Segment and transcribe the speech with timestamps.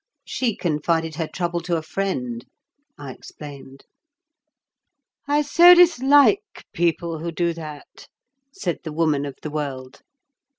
[0.25, 2.43] "She confided her trouble to a friend,"
[2.97, 3.85] I explained.
[5.27, 8.07] "I so dislike people who do that,"
[8.51, 10.01] said the Woman of the World.